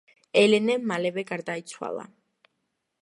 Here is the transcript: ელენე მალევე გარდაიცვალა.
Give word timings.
ელენე 0.41 0.77
მალევე 0.91 1.25
გარდაიცვალა. 1.33 2.07